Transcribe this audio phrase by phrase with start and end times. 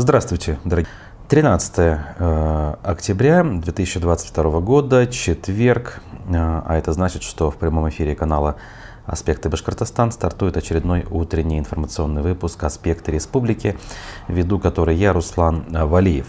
[0.00, 0.90] Здравствуйте, дорогие.
[1.28, 8.56] 13 э, октября 2022 года, четверг, э, а это значит, что в прямом эфире канала
[9.04, 13.76] «Аспекты Башкортостан» стартует очередной утренний информационный выпуск «Аспекты Республики»,
[14.26, 16.28] веду который я, Руслан Валиев.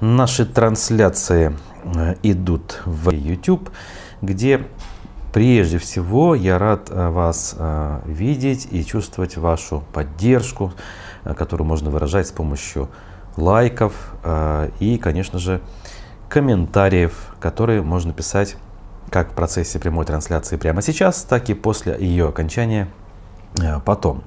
[0.00, 3.70] Наши трансляции э, идут в YouTube,
[4.22, 4.66] где
[5.32, 7.54] прежде всего я рад вас
[8.06, 10.72] видеть и чувствовать вашу поддержку,
[11.34, 12.88] которую можно выражать с помощью
[13.36, 13.92] лайков
[14.24, 15.60] э, и, конечно же,
[16.28, 18.56] комментариев, которые можно писать
[19.10, 22.88] как в процессе прямой трансляции прямо сейчас, так и после ее окончания
[23.60, 24.24] э, потом.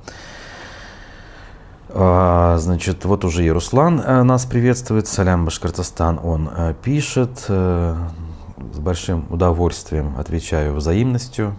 [1.92, 6.50] А, значит, вот уже и Руслан э, нас приветствует, Салям Башкортостан, он
[6.84, 11.56] пишет, с большим удовольствием отвечаю взаимностью,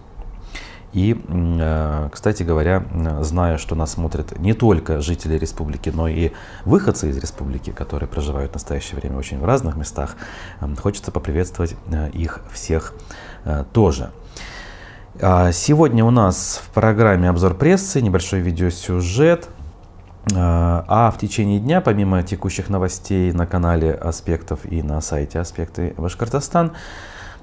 [0.92, 2.84] и, э, кстати говоря,
[3.20, 6.32] зная, что нас смотрят не только жители республики, но и
[6.64, 10.16] выходцы из республики, которые проживают в настоящее время очень в разных местах,
[10.80, 12.94] хочется поприветствовать э, их всех
[13.44, 14.10] э, тоже.
[15.22, 19.48] А сегодня у нас в программе обзор прессы, небольшой видеосюжет.
[20.34, 26.72] А в течение дня, помимо текущих новостей на канале Аспектов и на сайте Аспекты Башкортостан,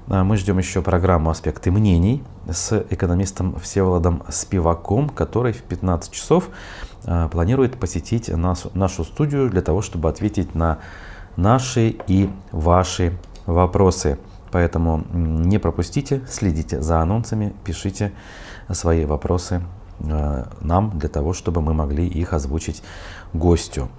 [0.08, 6.48] мы ждем еще программу «Аспекты мнений» с экономистом Всеволодом Спиваком, который в 15 часов
[7.04, 10.78] а, планирует посетить нашу, нашу студию для того, чтобы ответить на
[11.36, 14.18] наши и ваши вопросы.
[14.50, 18.12] Поэтому не пропустите, следите за анонсами, пишите
[18.72, 19.62] свои вопросы
[20.00, 22.82] а, нам для того, чтобы мы могли их озвучить
[23.34, 23.90] гостю.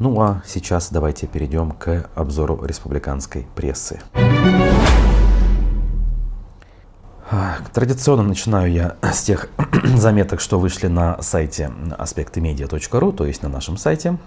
[0.00, 4.00] Ну а сейчас давайте перейдем к обзору республиканской прессы.
[7.72, 9.48] Традиционно начинаю я с тех
[9.84, 14.18] заметок, что вышли на сайте аспектымедиа.ру, то есть на нашем сайте.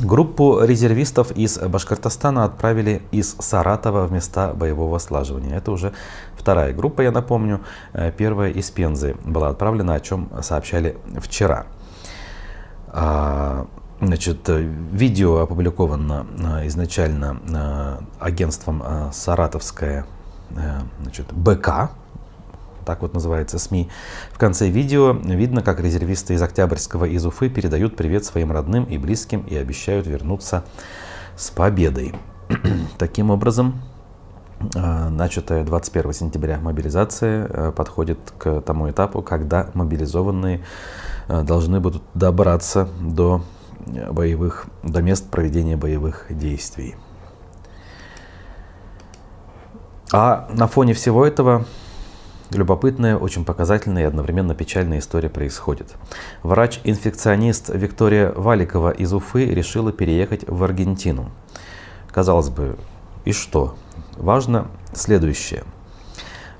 [0.00, 5.58] Группу резервистов из Башкортостана отправили из Саратова в места боевого слаживания.
[5.58, 5.92] Это уже
[6.34, 7.60] вторая группа, я напомню.
[7.92, 11.66] Э, первая из Пензы была отправлена, о чем сообщали вчера.
[12.88, 13.66] А,
[14.00, 18.82] значит, видео опубликовано э, изначально э, агентством
[19.12, 20.06] Саратовская
[21.02, 21.90] значит, БК,
[22.84, 23.88] так вот называется СМИ.
[24.32, 28.98] В конце видео видно, как резервисты из Октябрьского из Уфы передают привет своим родным и
[28.98, 30.64] близким и обещают вернуться
[31.36, 32.14] с победой.
[32.98, 33.82] Таким образом,
[34.74, 40.64] а, начатая 21 сентября мобилизация а, подходит к тому этапу, когда мобилизованные
[41.28, 43.42] а, должны будут добраться до
[43.86, 46.94] боевых, до мест проведения боевых действий.
[50.12, 51.64] А на фоне всего этого
[52.54, 55.94] Любопытная, очень показательная и одновременно печальная история происходит.
[56.42, 61.30] Врач-инфекционист Виктория Валикова из Уфы решила переехать в Аргентину.
[62.10, 62.76] Казалось бы,
[63.24, 63.74] и что?
[64.16, 65.64] Важно следующее.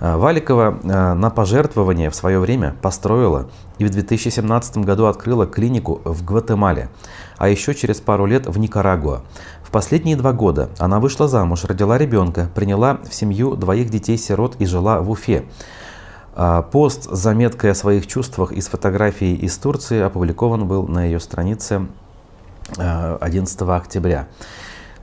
[0.00, 3.50] А, Валикова а, на пожертвование в свое время построила
[3.82, 6.88] и в 2017 году открыла клинику в Гватемале,
[7.36, 9.22] а еще через пару лет в Никарагуа.
[9.64, 14.66] В последние два года она вышла замуж, родила ребенка, приняла в семью двоих детей-сирот и
[14.66, 15.44] жила в Уфе.
[16.34, 21.18] А, пост с заметкой о своих чувствах из фотографии из Турции опубликован был на ее
[21.18, 21.88] странице
[22.76, 24.28] 11 а, октября.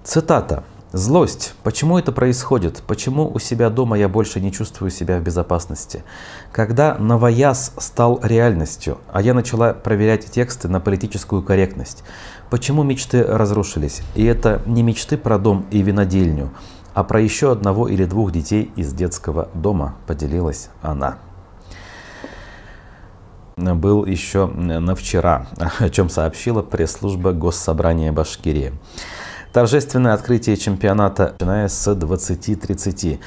[0.05, 0.63] Цитата.
[0.91, 1.53] Злость.
[1.61, 2.81] Почему это происходит?
[2.87, 6.03] Почему у себя дома я больше не чувствую себя в безопасности?
[6.51, 12.03] Когда новояз стал реальностью, а я начала проверять тексты на политическую корректность.
[12.49, 14.01] Почему мечты разрушились?
[14.15, 16.49] И это не мечты про дом и винодельню,
[16.95, 21.19] а про еще одного или двух детей из детского дома поделилась она.
[23.57, 25.45] Был еще на вчера,
[25.79, 28.73] о чем сообщила пресс-служба Госсобрания Башкирии.
[29.53, 33.19] Торжественное открытие чемпионата, начиная с 20.30.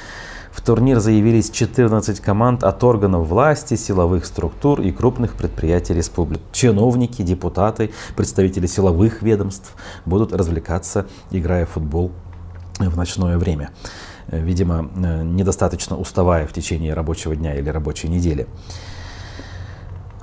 [0.53, 6.41] В турнир заявились 14 команд от органов власти, силовых структур и крупных предприятий республики.
[6.53, 9.75] Чиновники, депутаты, представители силовых ведомств
[10.05, 12.13] будут развлекаться, играя в футбол
[12.79, 13.71] в ночное время.
[14.27, 18.47] Э, видимо, э, недостаточно уставая в течение рабочего дня или рабочей недели.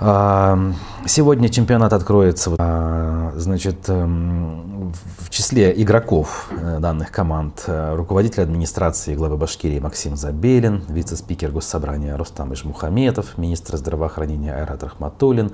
[0.01, 9.37] Сегодня чемпионат откроется, а, значит, эм, в числе игроков э, данных команд руководитель администрации главы
[9.37, 15.53] Башкирии Максим Забелин, вице-спикер Госсобрания Рустам Ишмухаметов, министр здравоохранения Айрат Рахматуллин,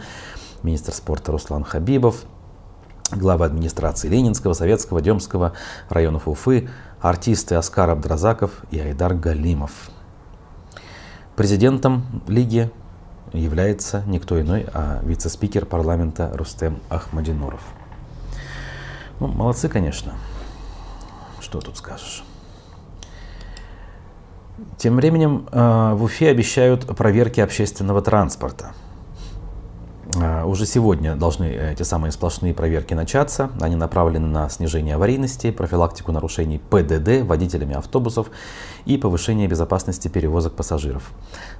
[0.62, 2.22] министр спорта Руслан Хабибов,
[3.10, 5.54] глава администрации Ленинского, Советского, Демского
[5.88, 6.68] районов Уфы,
[7.00, 9.90] артисты Оскар Абдразаков и Айдар Галимов.
[11.34, 12.70] Президентом Лиги
[13.32, 17.60] является никто иной, а вице-спикер парламента Рустем Ахмадинуров.
[19.20, 20.14] Ну, молодцы, конечно.
[21.40, 22.24] Что тут скажешь?
[24.78, 28.72] Тем временем э, в Уфе обещают проверки общественного транспорта.
[30.14, 33.50] Э, уже сегодня должны эти самые сплошные проверки начаться.
[33.60, 38.28] Они направлены на снижение аварийности, профилактику нарушений ПДД водителями автобусов
[38.86, 41.10] и повышение безопасности перевозок пассажиров,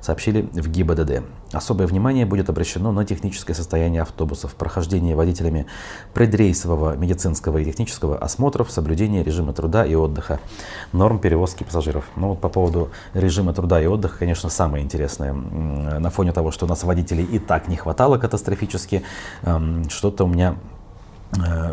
[0.00, 1.24] сообщили в ГИБДД.
[1.52, 5.66] Особое внимание будет обращено на техническое состояние автобусов, прохождение водителями
[6.14, 10.40] предрейсового медицинского и технического осмотров, соблюдение режима труда и отдыха,
[10.92, 12.04] норм перевозки пассажиров.
[12.14, 15.32] Ну вот по поводу режима труда и отдыха, конечно, самое интересное.
[15.32, 19.02] На фоне того, что у нас водителей и так не хватало катастрофически,
[19.42, 20.56] эм, что-то у меня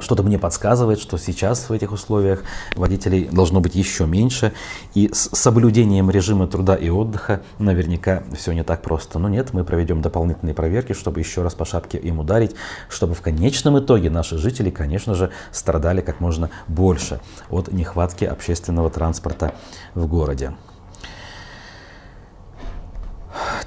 [0.02, 2.44] что-то мне подсказывает, что сейчас в этих условиях
[2.76, 4.54] водителей должно быть еще меньше,
[4.94, 9.20] и с соблюдением режима труда и отдыха наверняка все не так просто.
[9.20, 12.56] Но нет, мы проведем дополнительные проверки, чтобы еще раз по шапке им ударить,
[12.90, 18.90] чтобы в конечном итоге наши жители, конечно же, страдали как можно больше от нехватки общественного
[18.90, 19.54] транспорта
[19.94, 20.54] в городе.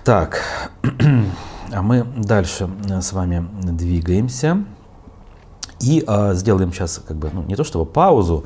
[0.04, 0.42] Так,
[1.72, 2.68] а мы дальше
[3.00, 4.64] с вами двигаемся.
[5.80, 8.44] И э, сделаем сейчас как бы, ну, не то чтобы паузу,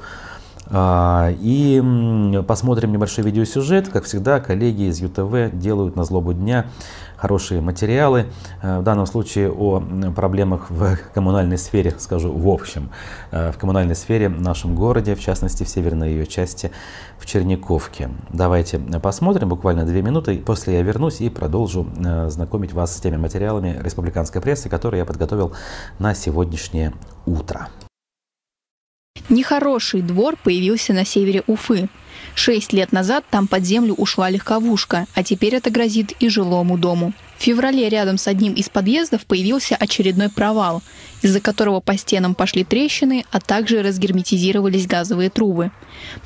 [0.66, 3.88] э, и посмотрим небольшой видеосюжет.
[3.88, 6.66] Как всегда, коллеги из ЮТВ делают на злобу дня
[7.20, 8.26] хорошие материалы.
[8.62, 9.80] Э, в данном случае о
[10.16, 12.90] проблемах в коммунальной сфере, скажу в общем,
[13.30, 16.70] э, в коммунальной сфере в нашем городе, в частности в северной ее части,
[17.18, 18.10] в Черниковке.
[18.30, 23.18] Давайте посмотрим буквально две минуты, после я вернусь и продолжу э, знакомить вас с теми
[23.18, 25.52] материалами республиканской прессы, которые я подготовил
[25.98, 26.94] на сегодняшнее
[27.30, 27.68] утро.
[29.28, 31.88] Нехороший двор появился на севере Уфы.
[32.34, 37.12] Шесть лет назад там под землю ушла легковушка, а теперь это грозит и жилому дому.
[37.40, 40.82] В феврале рядом с одним из подъездов появился очередной провал,
[41.22, 45.70] из-за которого по стенам пошли трещины, а также разгерметизировались газовые трубы.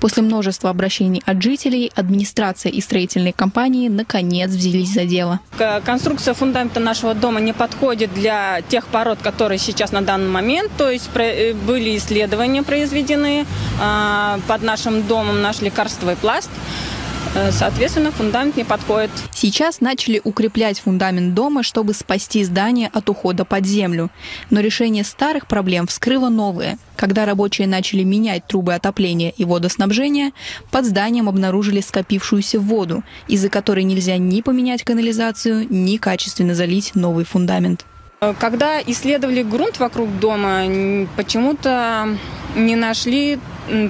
[0.01, 5.39] После множества обращений от жителей, администрация и строительные компании наконец взялись за дело.
[5.85, 10.73] Конструкция фундамента нашего дома не подходит для тех пород, которые сейчас на данный момент.
[10.77, 13.47] То есть э, были исследования произведены
[13.81, 16.51] а, под нашим домом, наш лекарствовый пласт.
[17.35, 19.11] Э, соответственно, фундамент не подходит.
[19.33, 24.11] Сейчас начали укреплять фундамент дома, чтобы спасти здание от ухода под землю.
[24.51, 26.79] Но решение старых проблем вскрыло новые.
[26.97, 30.33] Когда рабочие начали менять трубы отопления и водоснабжения,
[30.71, 37.25] под зданием обнаружили скопившуюся воду, из-за которой нельзя ни поменять канализацию, ни качественно залить новый
[37.25, 37.85] фундамент.
[38.39, 40.63] Когда исследовали грунт вокруг дома,
[41.17, 42.09] почему-то
[42.55, 43.39] не нашли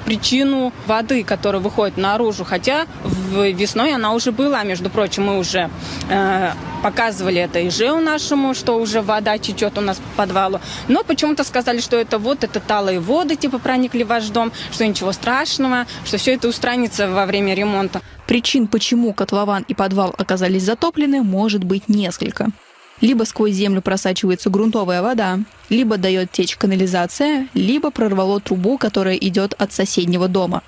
[0.04, 2.86] причину воды, которая выходит наружу, хотя
[3.32, 5.68] весной она уже была, между прочим, мы уже
[6.08, 6.52] э,
[6.82, 11.44] показывали это и ЖЭУ нашему, что уже вода течет у нас по подвалу, но почему-то
[11.44, 15.86] сказали, что это вот, это талые воды, типа, проникли в ваш дом, что ничего страшного,
[16.04, 18.00] что все это устранится во время ремонта.
[18.26, 22.52] Причин, почему котлован и подвал оказались затоплены, может быть несколько.
[23.00, 29.54] Либо сквозь землю просачивается грунтовая вода, либо дает течь канализация, либо прорвало трубу, которая идет
[29.58, 30.62] от соседнего дома.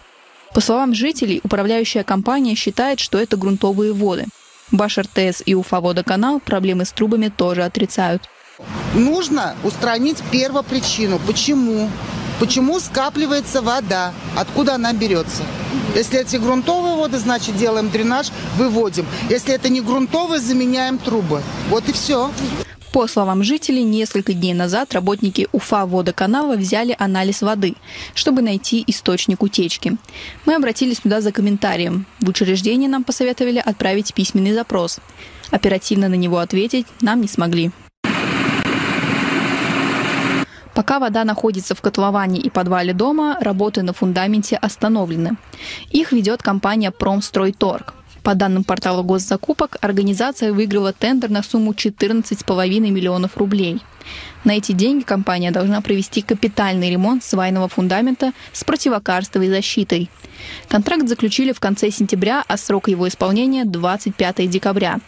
[0.53, 4.27] По словам жителей, управляющая компания считает, что это грунтовые воды.
[4.73, 8.29] Баш РТС и Уфа-водоканал проблемы с трубами тоже отрицают.
[8.95, 11.21] Нужно устранить первопричину.
[11.27, 11.89] Почему?
[12.39, 14.13] Почему скапливается вода?
[14.37, 15.43] Откуда она берется?
[15.95, 18.27] Если эти грунтовые воды, значит делаем дренаж,
[18.57, 19.07] выводим.
[19.31, 21.43] Если это не грунтовые, заменяем трубы.
[21.71, 22.31] Вот и все.
[22.93, 27.75] По словам жителей, несколько дней назад работники Уфа водоканала взяли анализ воды,
[28.15, 29.97] чтобы найти источник утечки.
[30.45, 32.07] Мы обратились туда за комментарием.
[32.21, 34.99] В учреждении нам посоветовали отправить письменный запрос.
[35.51, 37.71] Оперативно на него ответить нам не смогли.
[40.87, 45.37] Пока вода находится в котловане и подвале дома, работы на фундаменте остановлены.
[45.91, 47.95] Их ведет компания «Промстройторг».
[48.23, 53.83] По данным портала госзакупок, организация выиграла тендер на сумму 14,5 миллионов рублей.
[54.45, 60.09] На эти деньги компания должна провести капитальный ремонт свайного фундамента с противокарстовой защитой.
[60.69, 65.01] Контракт заключили в конце сентября, а срок его исполнения– 25 декабря.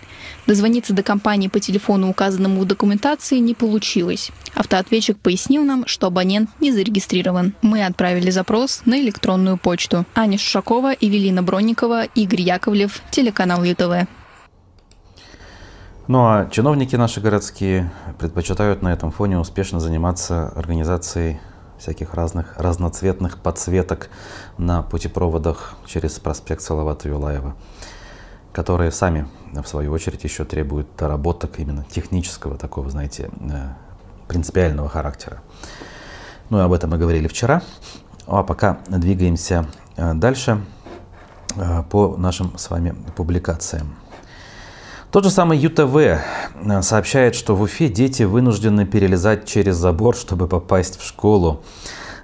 [0.46, 4.30] Дозвониться до компании по телефону, указанному в документации, не получилось.
[4.54, 7.54] Автоответчик пояснил нам, что абонент не зарегистрирован.
[7.62, 10.06] Мы отправили запрос на электронную почту.
[10.14, 14.08] Аня Шушакова, Евелина Бронникова, Игорь Яковлев, телеканал ЮТВ.
[16.08, 21.38] Ну а чиновники наши городские предпочитают на этом фоне успешно заниматься организацией
[21.78, 24.08] всяких разных разноцветных подсветок
[24.56, 27.56] на путепроводах через проспект Салавата Юлаева,
[28.54, 33.68] которые сами, в свою очередь, еще требуют доработок именно технического такого, знаете, э,
[34.28, 35.42] принципиального характера.
[36.48, 37.60] Ну, об этом мы говорили вчера.
[38.26, 40.64] А пока двигаемся дальше
[41.90, 43.94] по нашим с вами публикациям.
[45.10, 46.22] Тот же самый ЮТВ
[46.82, 51.62] сообщает, что в Уфе дети вынуждены перелезать через забор, чтобы попасть в школу.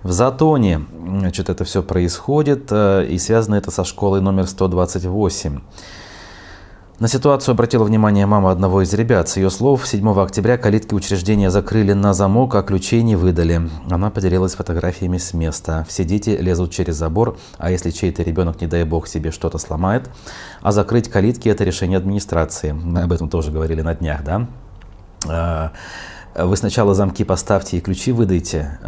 [0.03, 5.61] В Затоне значит, это все происходит, и связано это со школой номер 128.
[7.01, 9.29] На ситуацию обратила внимание мама одного из ребят.
[9.29, 13.69] С ее слов, 7 октября калитки учреждения закрыли на замок, а ключей не выдали.
[13.91, 15.85] Она поделилась фотографиями с места.
[15.89, 20.09] Все дети лезут через забор, а если чей-то ребенок, не дай бог, себе что-то сломает,
[20.63, 22.71] а закрыть калитки– это решение администрации.
[22.71, 24.47] Мы об этом тоже говорили на днях, да?
[25.27, 25.73] А,
[26.37, 28.79] вы сначала замки поставьте и ключи выдайте.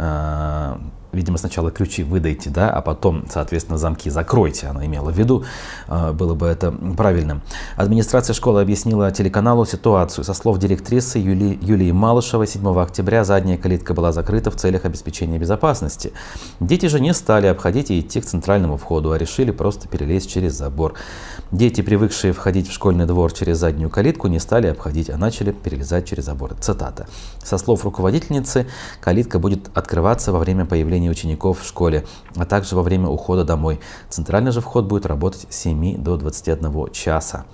[1.17, 5.45] Видимо, сначала ключи выдайте, да, а потом, соответственно, замки закройте, она имела в виду,
[5.87, 7.41] а, было бы это правильным.
[7.75, 10.23] Администрация школы объяснила телеканалу ситуацию.
[10.23, 15.39] Со слов директрисы Юли, Юлии Малышевой, 7 октября задняя калитка была закрыта в целях обеспечения
[15.39, 16.13] безопасности.
[16.59, 20.53] Дети же не стали обходить и идти к центральному входу, а решили просто перелезть через
[20.53, 20.93] забор.
[21.51, 26.05] Дети, привыкшие входить в школьный двор через заднюю калитку, не стали обходить, а начали перелезать
[26.07, 26.53] через забор.
[26.59, 27.07] Цитата.
[27.43, 28.67] Со слов руководительницы,
[29.01, 33.79] калитка будет открываться во время появления учеников в школе, а также во время ухода домой.
[34.09, 37.45] Центральный же вход будет работать с 7 до 21 часа.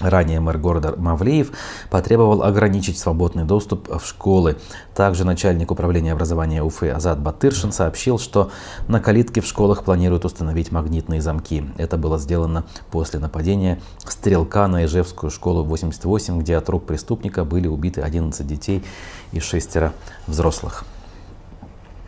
[0.00, 1.52] Ранее мэр города Мавлеев
[1.90, 4.56] потребовал ограничить свободный доступ в школы.
[4.94, 8.50] Также начальник управления образования Уфы Азат Батыршин сообщил, что
[8.88, 11.64] на калитке в школах планируют установить магнитные замки.
[11.76, 17.68] Это было сделано после нападения стрелка на Ижевскую школу 88, где от рук преступника были
[17.68, 18.82] убиты 11 детей
[19.30, 19.92] и шестеро
[20.26, 20.84] взрослых.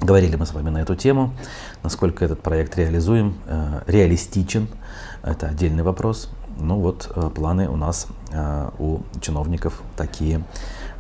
[0.01, 1.33] Говорили мы с вами на эту тему,
[1.83, 4.69] насколько этот проект реализуем, э, реалистичен,
[5.23, 6.31] это отдельный вопрос.
[6.59, 10.45] Ну вот э, планы у нас э, у чиновников такие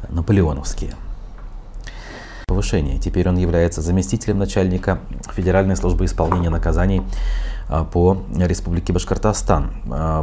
[0.09, 0.95] наполеоновские.
[2.47, 2.99] Повышение.
[2.99, 5.01] Теперь он является заместителем начальника
[5.33, 7.03] Федеральной службы исполнения наказаний
[7.93, 9.71] по Республике Башкортостан.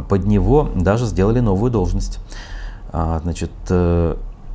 [0.08, 2.20] Под него даже сделали новую должность.
[2.92, 3.50] Значит,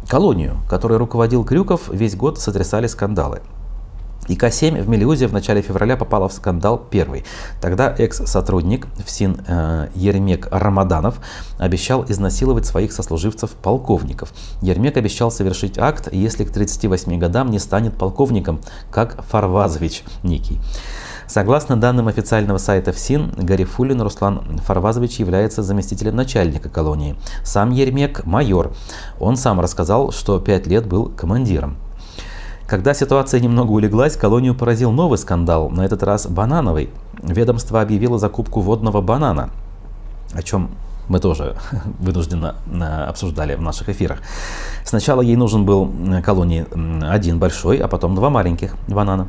[0.07, 3.41] колонию, которой руководил Крюков, весь год сотрясали скандалы.
[4.27, 7.25] ИК-7 в Мелиузе в начале февраля попала в скандал первый.
[7.61, 11.19] Тогда экс-сотрудник ФСИН э, Ермек Рамаданов
[11.57, 14.33] обещал изнасиловать своих сослуживцев-полковников.
[14.61, 20.59] Ермек обещал совершить акт, если к 38 годам не станет полковником, как Фарвазович Никий.
[21.27, 27.17] Согласно данным официального сайта ФСИН, Гарифулин Руслан Фарвазович является заместителем начальника колонии.
[27.43, 28.73] Сам Ермек– майор.
[29.19, 31.77] Он сам рассказал, что пять лет был командиром.
[32.67, 36.89] Когда ситуация немного улеглась, колонию поразил новый скандал, на этот раз банановый.
[37.23, 39.51] Ведомство объявило закупку водного банана,
[40.33, 40.71] о чем
[41.07, 41.55] мы тоже
[41.99, 44.19] вынужденно э, обсуждали в наших эфирах.
[44.83, 46.65] Сначала ей нужен был э, колонии
[47.03, 49.27] один большой, а потом два маленьких банана.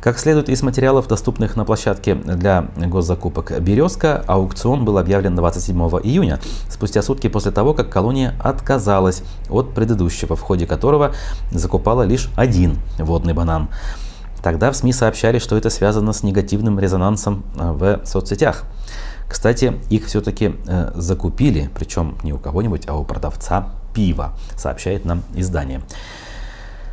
[0.00, 6.40] Как следует из материалов, доступных на площадке для госзакупок «Березка», аукцион был объявлен 27 июня,
[6.70, 11.12] спустя сутки после того, как колония отказалась от предыдущего, в ходе которого
[11.50, 13.68] закупала лишь один водный банан.
[14.42, 18.64] Тогда в СМИ сообщали, что это связано с негативным резонансом э, в соцсетях.
[19.30, 25.22] Кстати, их все-таки э, закупили, причем не у кого-нибудь, а у продавца пива, сообщает нам
[25.34, 25.82] издание.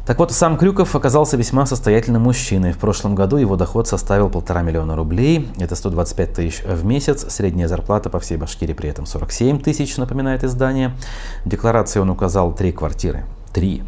[0.06, 2.74] Так вот, сам Крюков оказался весьма состоятельным мужчиной.
[2.74, 5.50] В прошлом году его доход составил полтора миллиона рублей.
[5.58, 7.26] Это 125 тысяч в месяц.
[7.28, 10.96] Средняя зарплата по всей Башкирии при этом 47 тысяч, напоминает издание.
[11.44, 13.26] В декларации он указал три квартиры.
[13.52, 13.84] Три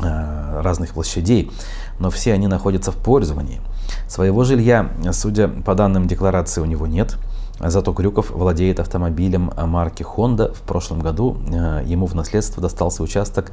[0.00, 1.52] э, разных площадей,
[2.00, 3.60] но все они находятся в пользовании.
[4.08, 7.16] Своего жилья, судя по данным декларации, у него нет.
[7.58, 10.52] Зато Крюков владеет автомобилем марки Honda.
[10.52, 13.52] В прошлом году э, ему в наследство достался участок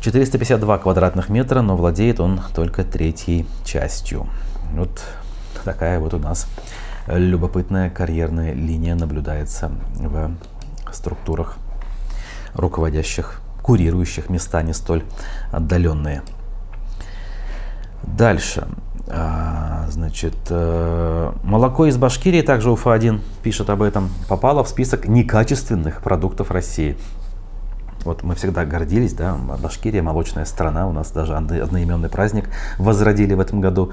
[0.00, 4.26] 452 квадратных метра, но владеет он только третьей частью.
[4.74, 5.00] Вот
[5.64, 6.46] такая вот у нас
[7.06, 10.30] любопытная карьерная линия наблюдается в
[10.92, 11.56] структурах
[12.54, 15.04] руководящих, курирующих места не столь
[15.50, 16.22] отдаленные.
[18.02, 18.68] Дальше.
[19.06, 26.00] А, значит, э, молоко из Башкирии, также УФА-1 пишет об этом, попало в список некачественных
[26.00, 26.96] продуктов России.
[28.04, 33.40] Вот мы всегда гордились, да, Башкирия молочная страна, у нас даже одноименный праздник возродили в
[33.40, 33.92] этом году.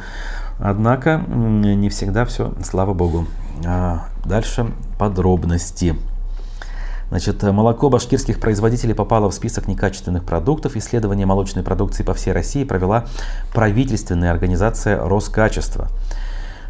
[0.59, 3.25] Однако не всегда все, слава богу.
[3.65, 5.95] А дальше подробности.
[7.11, 10.77] Значит, молоко башкирских производителей попало в список некачественных продуктов.
[10.77, 13.03] Исследование молочной продукции по всей России провела
[13.53, 15.89] правительственная организация Роскачество.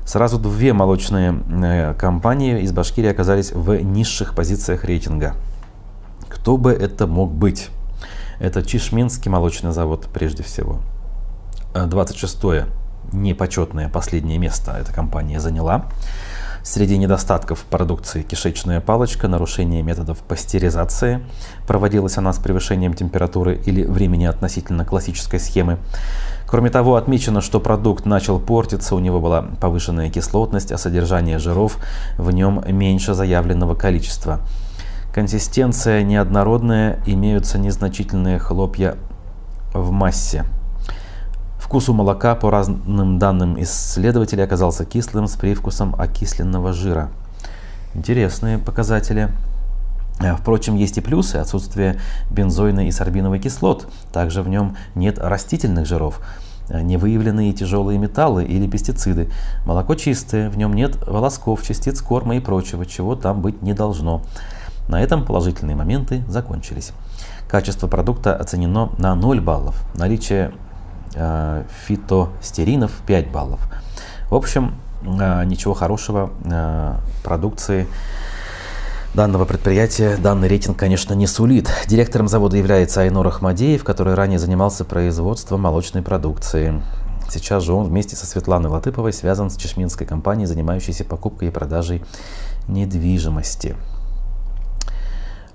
[0.04, 5.36] Сразу две молочные э, компании из Башкирии оказались в низших позициях рейтинга.
[6.28, 7.70] Кто бы это мог быть?
[8.40, 10.80] Это Чешминский молочный завод прежде всего.
[11.76, 12.66] 26-е
[13.12, 15.86] непочетное последнее место эта компания заняла.
[16.64, 21.22] Среди недостатков продукции кишечная палочка, нарушение методов пастеризации.
[21.66, 25.80] Проводилась она с превышением температуры или времени относительно классической схемы.
[26.46, 31.78] Кроме того, отмечено, что продукт начал портиться, у него была повышенная кислотность, а содержание жиров
[32.20, 34.42] в нем меньше заявленного количества.
[35.16, 38.98] Консистенция неоднородная, имеются незначительные хлопья
[39.74, 40.46] в массе.
[41.72, 47.12] Вкус у молока, по разным данным исследователей, оказался кислым с привкусом окисленного жира.
[47.94, 49.30] Интересные показатели.
[50.20, 51.38] Э, впрочем, есть и плюсы.
[51.38, 51.98] Отсутствие
[52.30, 53.88] бензойной и сорбиновой кислот.
[54.12, 56.20] Также в нем нет растительных жиров.
[56.68, 59.32] Э, не выявлены и тяжелые металлы или пестициды.
[59.66, 64.24] Молоко чистое, в нем нет волосков, частиц корма и прочего, чего там быть не должно.
[64.90, 66.92] На этом положительные моменты закончились.
[67.48, 69.82] Качество продукта оценено на 0 баллов.
[69.96, 70.52] Наличие
[71.86, 73.60] фитостеринов 5 баллов.
[74.30, 77.88] В общем, э, ничего хорошего э, продукции
[79.14, 81.70] данного предприятия данный рейтинг, конечно, не сулит.
[81.88, 86.82] Директором завода является Айнур Ахмадеев, который ранее занимался производством молочной продукции.
[87.30, 92.04] Сейчас же он вместе со Светланой Латыповой связан с чешминской компанией, занимающейся покупкой и продажей
[92.68, 93.76] недвижимости.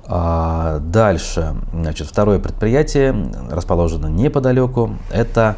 [0.09, 3.15] А дальше, значит, второе предприятие
[3.51, 4.97] расположено неподалеку.
[5.11, 5.57] Это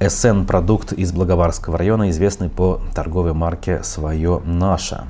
[0.00, 5.04] СН продукт из Благоварского района, известный по торговой марке «Свое наше».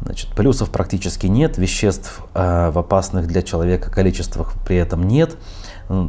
[0.00, 5.36] Значит, плюсов практически нет, веществ э, в опасных для человека количествах при этом нет.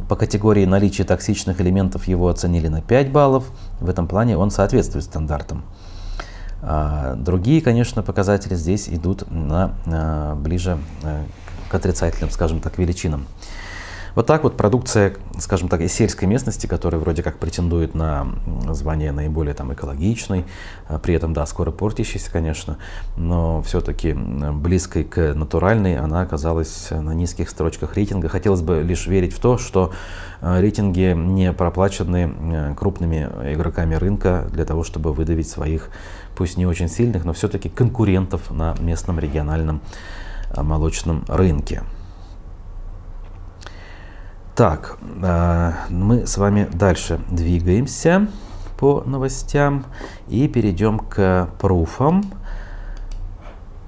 [0.08, 3.44] По категории наличия токсичных элементов его оценили на 5 баллов.
[3.80, 5.64] В этом плане он соответствует стандартам.
[6.68, 11.24] А другие, конечно, показатели здесь идут на, на ближе э,
[11.68, 13.26] к отрицательным, скажем так, величинам.
[14.16, 18.26] Вот так вот продукция, скажем так, из сельской местности, которая вроде как претендует на
[18.70, 20.46] звание наиболее там экологичной,
[20.88, 22.78] а при этом, да, скоро портящейся, конечно,
[23.18, 28.30] но все-таки близкой к натуральной, она оказалась на низких строчках рейтинга.
[28.30, 29.92] Хотелось бы лишь верить в то, что
[30.40, 35.90] рейтинги не проплачены э, крупными игроками рынка для того, чтобы выдавить своих,
[36.36, 39.80] пусть не очень сильных, но все-таки конкурентов на местном региональном
[40.54, 41.82] э, молочном рынке.
[44.54, 48.28] Так, э, мы с вами дальше двигаемся
[48.78, 49.84] по новостям
[50.28, 52.24] и перейдем к пруфам,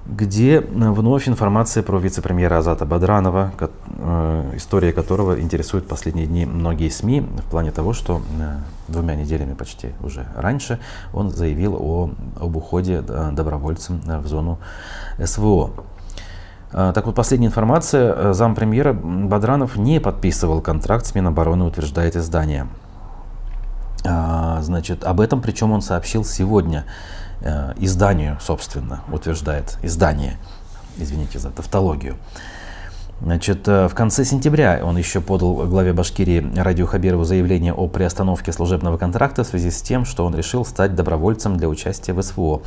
[0.09, 7.21] где вновь информация про вице-премьера Азата Бадранова, э, история которого интересует последние дни многие СМИ
[7.21, 8.57] в плане того, что э,
[8.89, 10.81] двумя неделями почти уже раньше
[11.13, 14.59] он заявил о, об уходе добровольцем в зону
[15.23, 15.73] СВО.
[16.71, 18.15] Так вот, последняя информация.
[18.15, 22.67] Э, зампремьера Бадранов не подписывал контракт с Минобороны, утверждает издание.
[24.05, 26.85] А, значит, об этом, причем он сообщил сегодня
[27.41, 30.39] э, изданию, собственно, утверждает издание.
[30.97, 32.17] Извините за тавтологию.
[33.21, 38.53] Значит, э, в конце сентября он еще подал главе Башкирии Радио Хабирову заявление о приостановке
[38.53, 42.63] служебного контракта в связи с тем, что он решил стать добровольцем для участия в СВО.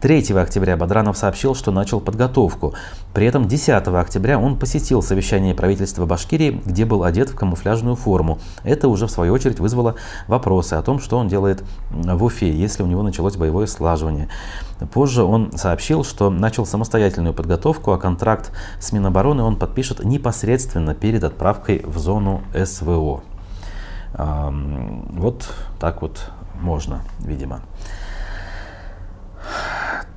[0.00, 2.74] 3 октября Бадранов сообщил, что начал подготовку.
[3.14, 8.40] При этом 10 октября он посетил совещание правительства Башкирии, где был одет в камуфляжную форму.
[8.64, 9.94] Это уже в свою очередь вызвало
[10.26, 14.28] вопросы о том, что он делает в Уфе, если у него началось боевое слаживание.
[14.92, 18.50] Позже он сообщил, что начал самостоятельную подготовку, а контракт
[18.80, 23.22] с Минобороны он подпишет непосредственно перед отправкой в зону СВО.
[24.18, 27.60] Вот так вот можно, видимо.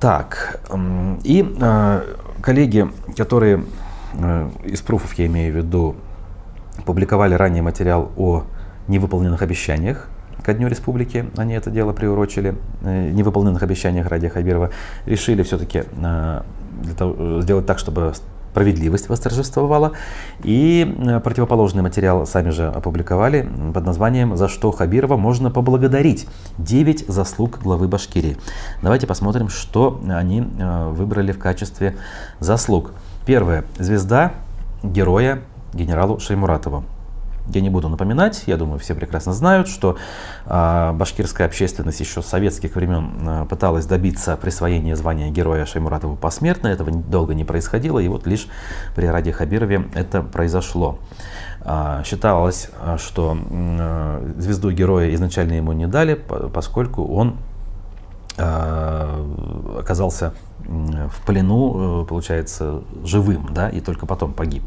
[0.00, 0.60] Так,
[1.24, 2.02] и э,
[2.40, 3.64] коллеги, которые
[4.14, 5.96] э, из пруфов, я имею в виду,
[6.84, 8.44] публиковали ранее материал о
[8.86, 10.08] невыполненных обещаниях
[10.42, 14.70] ко Дню Республики, они это дело приурочили, э, невыполненных обещаниях Ради Хабирова,
[15.04, 16.42] решили все-таки э,
[17.42, 18.14] сделать так, чтобы
[18.58, 19.92] справедливость восторжествовала.
[20.42, 26.26] И э, противоположный материал сами же опубликовали под названием «За что Хабирова можно поблагодарить.
[26.58, 28.36] 9 заслуг главы Башкирии».
[28.82, 31.94] Давайте посмотрим, что они э, выбрали в качестве
[32.40, 32.90] заслуг.
[33.26, 33.64] Первое.
[33.78, 34.32] Звезда
[34.82, 35.38] героя
[35.72, 36.82] генералу Шеймуратову.
[37.50, 39.96] Я не буду напоминать, я думаю, все прекрасно знают, что
[40.44, 46.68] э, башкирская общественность еще с советских времен э, пыталась добиться присвоения звания Героя Шаймуратову посмертно.
[46.68, 48.48] Этого долго не происходило, и вот лишь
[48.94, 50.98] при Раде Хабирове это произошло.
[51.62, 56.14] Э, считалось, что э, звезду Героя изначально ему не дали,
[56.52, 57.36] поскольку он
[59.76, 64.62] оказался в плену, получается, живым, да, и только потом погиб.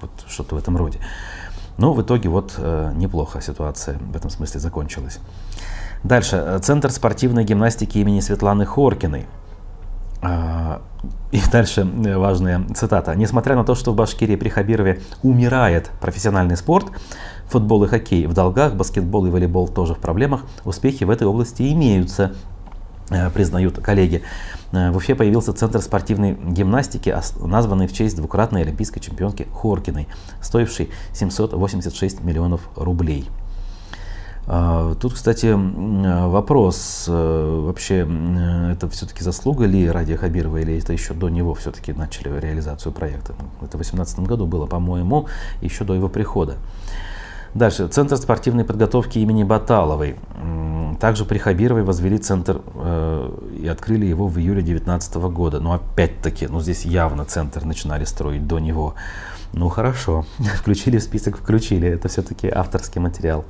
[0.00, 0.98] Вот что-то в этом роде.
[1.78, 2.58] Но в итоге вот
[2.94, 5.18] неплохо ситуация в этом смысле закончилась.
[6.04, 6.60] Дальше.
[6.62, 9.26] Центр спортивной гимнастики имени Светланы Хоркиной.
[10.22, 10.80] А,
[11.32, 13.14] и дальше важная цитата.
[13.14, 16.86] Несмотря на то, что в Башкирии при Хабирове умирает профессиональный спорт,
[17.46, 21.70] футбол и хоккей в долгах, баскетбол и волейбол тоже в проблемах, успехи в этой области
[21.72, 22.53] имеются, э,
[23.08, 24.22] признают коллеги.
[24.72, 30.08] Э, в Уфе появился Центр спортивной гимнастики, названный в честь двукратной олимпийской чемпионки Хоркиной,
[30.40, 33.28] стоивший 786 миллионов рублей.
[34.46, 35.54] А, тут, кстати,
[36.28, 38.06] вопрос, э, вообще
[38.72, 43.32] это все-таки заслуга ли Ради Хабирова или это еще до него все-таки начали реализацию проекта?
[43.62, 45.28] Это в 2018 году было, по-моему,
[45.62, 46.56] еще до его прихода.
[47.54, 47.86] Дальше.
[47.86, 50.16] Центр спортивной подготовки имени Баталовой.
[51.00, 53.30] Также при Хабировой возвели центр э,
[53.60, 55.60] и открыли его в июле 2019 года.
[55.60, 58.94] Но опять-таки, ну здесь явно центр начинали строить до него.
[59.52, 61.88] Ну хорошо, включили в список, включили.
[61.88, 63.44] Это все-таки авторский материал.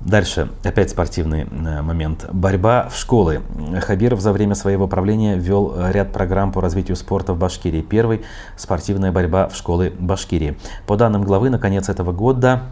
[0.00, 2.26] Дальше, опять спортивный э, момент.
[2.30, 3.42] Борьба в школы.
[3.80, 7.80] Хабиров за время своего правления ввел ряд программ по развитию спорта в Башкирии.
[7.80, 8.22] Первый–
[8.56, 10.58] спортивная борьба в школы Башкирии.
[10.86, 12.62] По данным главы, на конец этого года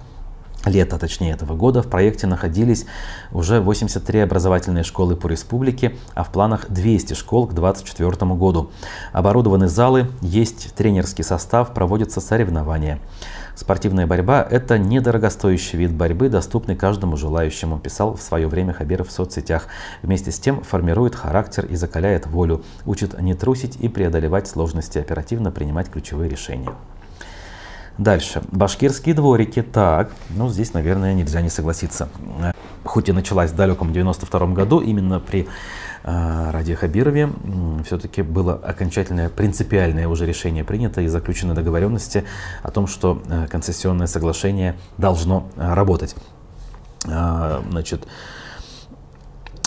[0.67, 2.87] лета, точнее этого года, в проекте находились
[3.33, 8.71] уже 83 образовательные школы по республике, а в планах 200 школ к 2024 году.
[9.13, 12.99] Оборудованы залы, есть тренерский состав, проводятся соревнования.
[13.55, 19.13] Спортивная борьба– это недорогостоящий вид борьбы, доступный каждому желающему, писал в свое время Хабиров в
[19.13, 19.69] соцсетях.
[20.03, 25.53] Вместе с тем формирует характер и закаляет волю, учит не трусить и преодолевать сложности, оперативно
[25.53, 26.73] принимать ключевые решения.
[27.99, 28.43] Дальше.
[28.51, 29.63] Башкирские дворики.
[29.63, 32.09] Так, ну здесь, наверное, нельзя не согласиться.
[32.85, 35.49] Хоть и началась в далеком 92 году, именно при
[36.03, 37.31] э, Ради Хабирове
[37.87, 42.25] все-таки было окончательное принципиальное уже решение принято и заключены договоренности
[42.63, 46.15] о том, что э, концессионное соглашение должно э, работать.
[47.07, 48.07] Э, значит,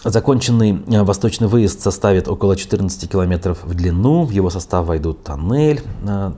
[0.03, 4.25] Законченный э, восточный выезд составит около 14 километров в длину.
[4.25, 6.31] В его состав войдут тоннель, э,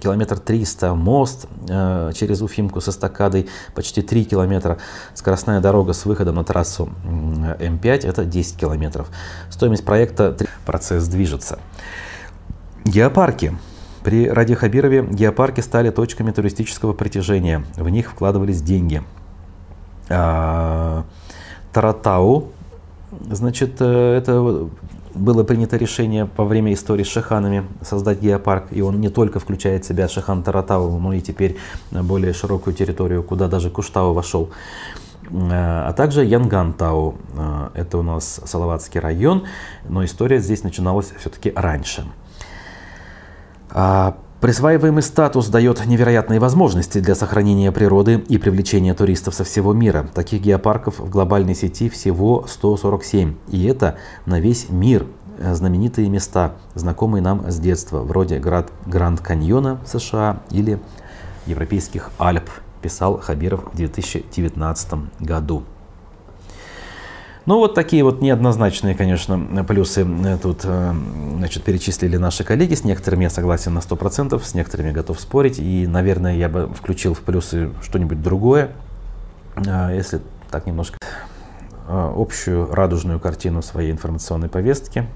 [0.00, 4.78] километр 300, мост э, через Уфимку с эстакадой почти 3 километра.
[5.14, 9.08] Скоростная дорога с выходом на трассу М5 это 10 километров.
[9.50, 11.58] Стоимость проекта, процесс движется.
[12.84, 13.56] Геопарки.
[14.04, 17.64] При Ради Хабирове геопарки стали точками туристического притяжения.
[17.76, 19.02] В них вкладывались деньги.
[20.08, 21.04] А,
[21.72, 22.51] Таратау
[23.20, 24.68] Значит, э, это
[25.14, 29.84] было принято решение во время истории с шаханами создать геопарк, и он не только включает
[29.84, 31.58] в себя шахан Таратау, но и теперь
[31.90, 34.50] более широкую территорию, куда даже Куштау вошел.
[35.30, 39.44] Э, а также Янгантау, э, это у нас Салаватский район,
[39.88, 42.06] но история здесь начиналась все-таки раньше.
[44.42, 50.10] Присваиваемый статус дает невероятные возможности для сохранения природы и привлечения туристов со всего мира.
[50.12, 53.36] Таких геопарков в глобальной сети всего 147.
[53.50, 55.06] И это на весь мир
[55.38, 60.80] знаменитые места, знакомые нам с детства, вроде Гранд Каньона США или
[61.46, 62.50] Европейских Альп,
[62.82, 65.62] писал Хабиров в 2019 году.
[67.44, 70.94] Ну, вот такие вот неоднозначные, конечно, плюсы э, тут э,
[71.38, 72.74] значит, перечислили наши коллеги.
[72.74, 75.58] С некоторыми я согласен на 100%, с некоторыми готов спорить.
[75.58, 78.70] И, наверное, я бы включил в плюсы что-нибудь другое,
[79.56, 80.98] э, если так немножко
[81.88, 85.06] общую радужную картину своей информационной повестки.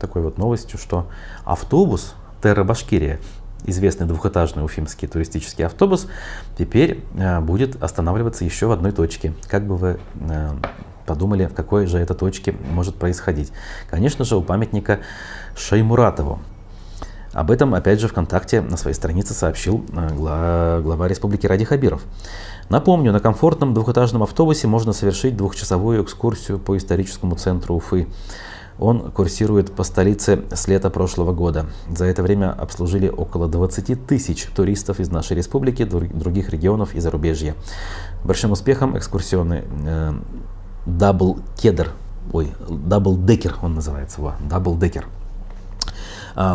[0.00, 1.06] Такой вот новостью, что
[1.44, 3.20] автобус Терра Башкирия
[3.64, 6.08] известный двухэтажный уфимский туристический автобус
[6.58, 7.04] теперь
[7.40, 9.32] будет останавливаться еще в одной точке.
[9.48, 10.00] Как бы вы
[11.08, 13.50] подумали, в какой же это точке может происходить.
[13.90, 15.00] Конечно же, у памятника
[15.56, 16.38] Шаймуратову.
[17.32, 22.02] Об этом, опять же, ВКонтакте на своей странице сообщил э, глава республики Ради Хабиров.
[22.68, 28.06] Напомню, на комфортном двухэтажном автобусе можно совершить двухчасовую экскурсию по историческому центру Уфы.
[28.78, 31.66] Он курсирует по столице с лета прошлого года.
[31.90, 37.54] За это время обслужили около 20 тысяч туристов из нашей республики, других регионов и зарубежья.
[38.24, 40.12] Большим успехом экскурсионный э,
[40.88, 41.90] Double Кедр,
[42.32, 44.36] ой, Double Decker он называется, во,
[44.78, 45.04] Decker.
[45.04, 45.17] А,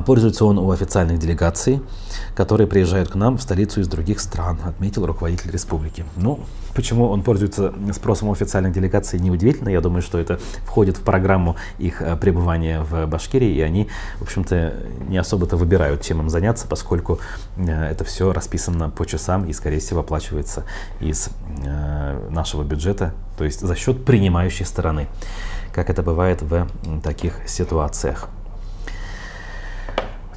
[0.06, 1.82] пользуется он у официальных делегаций,
[2.36, 6.06] которые приезжают к нам в столицу из других стран, отметил руководитель республики.
[6.15, 6.39] Ну,
[6.74, 9.69] почему он пользуется спросом у официальных делегаций, неудивительно.
[9.69, 14.24] Я думаю, что это входит в программу их э, пребывания в Башкирии, и они, в
[14.24, 14.74] общем-то,
[15.08, 17.19] не особо-то выбирают, чем им заняться, поскольку
[17.58, 20.65] э, это все расписано по часам и, скорее всего, оплачивается
[21.00, 21.30] из
[21.63, 25.08] э, нашего бюджета, то есть за счет принимающей стороны,
[25.74, 26.67] как это бывает в
[27.04, 28.30] таких ситуациях.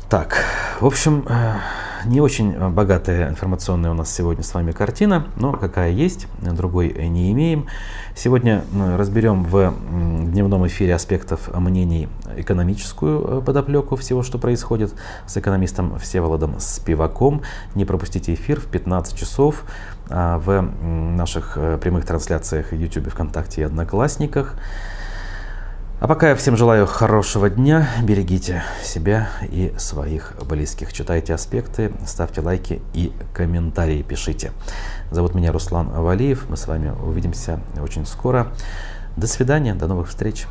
[0.09, 0.45] Так,
[0.81, 1.57] в общем, э,
[2.05, 7.33] не очень богатая информационная у нас сегодня с вами картина, но какая есть, другой не
[7.33, 7.67] имеем.
[8.15, 8.63] Сегодня
[8.97, 14.95] разберем в дневном эфире аспектов мнений экономическую подоплеку всего, что происходит
[15.27, 17.43] с экономистом Всеволодом Спиваком.
[17.75, 19.65] Не пропустите эфир в 15 часов
[20.09, 24.55] а, в наших прямых трансляциях в YouTube, ВКонтакте и Одноклассниках.
[25.99, 30.93] А пока я всем желаю хорошего дня, берегите себя и своих близких.
[30.93, 34.53] Читайте аспекты, ставьте лайки и комментарии пишите.
[35.11, 36.51] Зовут меня Руслан Валиев.
[36.51, 38.49] Мы с вами увидимся очень скоро.
[39.17, 40.45] До свидания, до новых встреч.